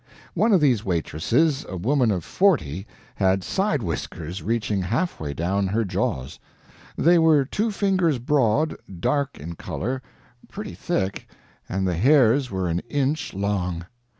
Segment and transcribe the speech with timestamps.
[0.33, 5.67] One of these waitresses, a woman of forty, had side whiskers reaching half way down
[5.67, 6.39] her jaws.
[6.97, 10.01] They were two fingers broad, dark in color,
[10.49, 11.29] pretty thick,
[11.69, 13.85] and the hairs were an inch long.